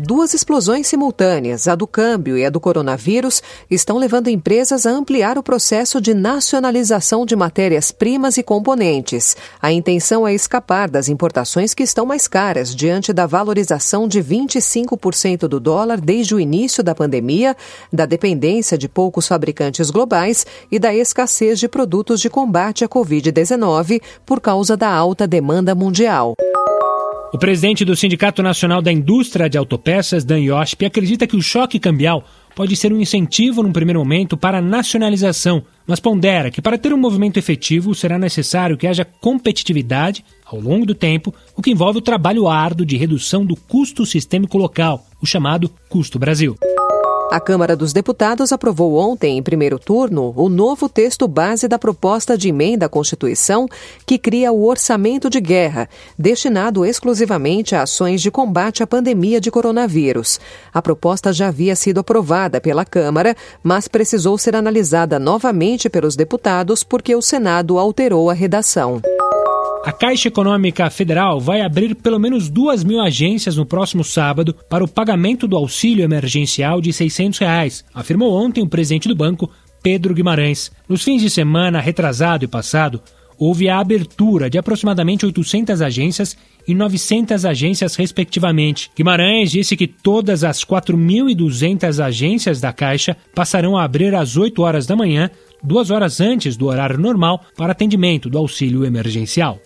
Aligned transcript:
Duas 0.00 0.32
explosões 0.32 0.86
simultâneas, 0.86 1.66
a 1.66 1.74
do 1.74 1.84
câmbio 1.84 2.38
e 2.38 2.46
a 2.46 2.50
do 2.50 2.60
coronavírus, 2.60 3.42
estão 3.68 3.98
levando 3.98 4.28
empresas 4.28 4.86
a 4.86 4.90
ampliar 4.90 5.36
o 5.36 5.42
processo 5.42 6.00
de 6.00 6.14
nacionalização 6.14 7.26
de 7.26 7.34
matérias-primas 7.34 8.36
e 8.36 8.44
componentes. 8.44 9.36
A 9.60 9.72
intenção 9.72 10.24
é 10.24 10.32
escapar 10.32 10.88
das 10.88 11.08
importações 11.08 11.74
que 11.74 11.82
estão 11.82 12.06
mais 12.06 12.28
caras 12.28 12.72
diante 12.76 13.12
da 13.12 13.26
valorização 13.26 14.06
de 14.06 14.22
25% 14.22 15.48
do 15.48 15.58
dólar 15.58 16.00
desde 16.00 16.32
o 16.32 16.38
início 16.38 16.80
da 16.80 16.94
pandemia, 16.94 17.56
da 17.92 18.06
dependência 18.06 18.78
de 18.78 18.88
poucos 18.88 19.26
fabricantes 19.26 19.90
globais 19.90 20.46
e 20.70 20.78
da 20.78 20.94
escassez 20.94 21.58
de 21.58 21.66
produtos 21.66 22.20
de 22.20 22.30
combate 22.30 22.84
à 22.84 22.88
Covid-19 22.88 24.00
por 24.24 24.40
causa 24.40 24.76
da 24.76 24.88
alta 24.88 25.26
demanda 25.26 25.74
mundial. 25.74 26.36
O 27.30 27.36
presidente 27.36 27.84
do 27.84 27.94
Sindicato 27.94 28.42
Nacional 28.42 28.80
da 28.80 28.90
Indústria 28.90 29.50
de 29.50 29.58
Autopeças, 29.58 30.24
Dan 30.24 30.40
Yosp, 30.40 30.86
acredita 30.86 31.26
que 31.26 31.36
o 31.36 31.42
choque 31.42 31.78
cambial 31.78 32.24
pode 32.56 32.74
ser 32.74 32.90
um 32.90 33.00
incentivo 33.00 33.62
num 33.62 33.70
primeiro 33.70 34.00
momento 34.00 34.34
para 34.34 34.58
a 34.58 34.62
nacionalização, 34.62 35.62
mas 35.86 36.00
pondera 36.00 36.50
que 36.50 36.62
para 36.62 36.78
ter 36.78 36.92
um 36.92 36.96
movimento 36.96 37.38
efetivo 37.38 37.94
será 37.94 38.18
necessário 38.18 38.78
que 38.78 38.86
haja 38.86 39.04
competitividade 39.04 40.24
ao 40.46 40.58
longo 40.58 40.86
do 40.86 40.94
tempo, 40.94 41.32
o 41.54 41.60
que 41.60 41.70
envolve 41.70 41.98
o 41.98 42.02
trabalho 42.02 42.48
árduo 42.48 42.86
de 42.86 42.96
redução 42.96 43.44
do 43.44 43.54
custo 43.54 44.06
sistêmico 44.06 44.56
local, 44.56 45.06
o 45.20 45.26
chamado 45.26 45.70
custo 45.90 46.18
Brasil. 46.18 46.56
A 47.30 47.38
Câmara 47.38 47.76
dos 47.76 47.92
Deputados 47.92 48.52
aprovou 48.52 48.94
ontem, 48.94 49.36
em 49.36 49.42
primeiro 49.42 49.78
turno, 49.78 50.32
o 50.34 50.48
novo 50.48 50.88
texto 50.88 51.28
base 51.28 51.68
da 51.68 51.78
proposta 51.78 52.38
de 52.38 52.48
emenda 52.48 52.86
à 52.86 52.88
Constituição 52.88 53.68
que 54.06 54.16
cria 54.16 54.50
o 54.50 54.64
orçamento 54.64 55.28
de 55.28 55.38
guerra, 55.38 55.90
destinado 56.18 56.86
exclusivamente 56.86 57.74
a 57.74 57.82
ações 57.82 58.22
de 58.22 58.30
combate 58.30 58.82
à 58.82 58.86
pandemia 58.86 59.42
de 59.42 59.50
coronavírus. 59.50 60.40
A 60.72 60.80
proposta 60.80 61.30
já 61.30 61.48
havia 61.48 61.76
sido 61.76 62.00
aprovada 62.00 62.62
pela 62.62 62.86
Câmara, 62.86 63.36
mas 63.62 63.88
precisou 63.88 64.38
ser 64.38 64.56
analisada 64.56 65.18
novamente 65.18 65.90
pelos 65.90 66.16
deputados 66.16 66.82
porque 66.82 67.14
o 67.14 67.20
Senado 67.20 67.78
alterou 67.78 68.30
a 68.30 68.34
redação. 68.34 69.02
A 69.84 69.92
Caixa 69.92 70.28
Econômica 70.28 70.90
Federal 70.90 71.40
vai 71.40 71.60
abrir 71.60 71.94
pelo 71.94 72.18
menos 72.18 72.48
duas 72.48 72.82
mil 72.82 73.00
agências 73.00 73.56
no 73.56 73.64
próximo 73.64 74.02
sábado 74.02 74.54
para 74.68 74.84
o 74.84 74.88
pagamento 74.88 75.46
do 75.46 75.56
auxílio 75.56 76.04
emergencial 76.04 76.80
de 76.80 76.92
600 76.92 77.38
reais, 77.38 77.84
afirmou 77.94 78.32
ontem 78.32 78.62
o 78.62 78.68
presidente 78.68 79.08
do 79.08 79.14
banco, 79.14 79.48
Pedro 79.82 80.12
Guimarães. 80.12 80.70
Nos 80.88 81.02
fins 81.02 81.22
de 81.22 81.30
semana 81.30 81.80
retrasado 81.80 82.44
e 82.44 82.48
passado, 82.48 83.00
houve 83.38 83.68
a 83.68 83.78
abertura 83.78 84.50
de 84.50 84.58
aproximadamente 84.58 85.24
800 85.24 85.80
agências 85.80 86.36
e 86.66 86.74
900 86.74 87.44
agências, 87.46 87.94
respectivamente. 87.94 88.90
Guimarães 88.96 89.50
disse 89.50 89.76
que 89.76 89.86
todas 89.86 90.42
as 90.42 90.64
4.200 90.64 92.04
agências 92.04 92.60
da 92.60 92.72
Caixa 92.72 93.16
passarão 93.34 93.76
a 93.76 93.84
abrir 93.84 94.14
às 94.14 94.36
8 94.36 94.60
horas 94.60 94.86
da 94.86 94.96
manhã, 94.96 95.30
duas 95.62 95.90
horas 95.90 96.20
antes 96.20 96.56
do 96.56 96.66
horário 96.66 96.98
normal, 96.98 97.44
para 97.56 97.72
atendimento 97.72 98.28
do 98.28 98.38
auxílio 98.38 98.84
emergencial. 98.84 99.60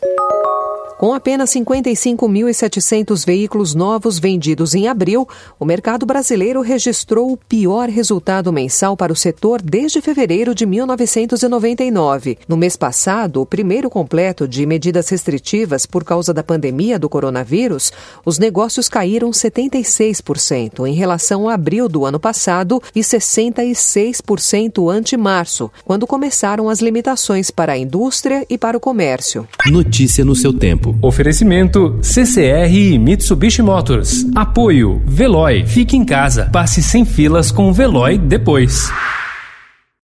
Com 1.03 1.13
apenas 1.13 1.51
55.700 1.51 3.27
veículos 3.27 3.75
novos 3.75 4.21
vendidos 4.21 4.73
em 4.73 4.87
abril, 4.87 5.29
o 5.59 5.65
mercado 5.65 6.07
brasileiro 6.07 6.61
registrou 6.61 7.33
o 7.33 7.37
pior 7.37 7.89
resultado 7.89 8.53
mensal 8.53 8.97
para 8.97 9.13
o 9.13 9.17
setor 9.17 9.61
desde 9.61 10.01
fevereiro 10.01 10.55
de 10.55 10.65
1999. 10.65 12.39
No 12.47 12.57
mês 12.57 12.77
passado, 12.77 13.41
o 13.41 13.47
primeiro 13.47 13.91
completo 13.91 14.47
de 14.47 14.65
medidas 14.65 15.09
restritivas 15.09 15.87
por 15.87 16.05
causa 16.05 16.33
da 16.33 16.45
pandemia 16.45 17.01
do 17.01 17.09
coronavírus, 17.09 17.91
os 18.25 18.39
negócios 18.39 18.89
caíram 18.89 19.33
76% 19.33 20.87
em 20.87 20.95
relação 20.95 21.49
a 21.49 21.55
abril 21.55 21.89
do 21.89 22.07
ano 22.07 22.21
passado 22.21 22.81
e 22.95 23.01
66% 23.01 24.89
ante 24.89 25.17
março, 25.17 25.69
quando 25.85 26.07
começaram 26.07 26.69
as 26.69 26.81
limitações 26.81 27.51
para 27.51 27.73
a 27.73 27.77
indústria 27.77 28.47
e 28.49 28.57
para 28.57 28.77
o 28.77 28.81
comércio. 28.81 29.49
Notícia 29.67 30.25
no 30.25 30.37
seu 30.37 30.57
tempo. 30.57 30.92
Oferecimento 31.01 31.99
CCR 32.03 32.73
e 32.73 32.99
Mitsubishi 32.99 33.63
Motors. 33.63 34.27
Apoio 34.35 35.01
Veloy. 35.07 35.65
Fique 35.67 35.97
em 35.97 36.05
casa. 36.05 36.51
Passe 36.53 36.83
sem 36.83 37.05
filas 37.05 37.51
com 37.51 37.71
o 37.71 37.73
Veloy 37.73 38.19
depois. 38.19 38.91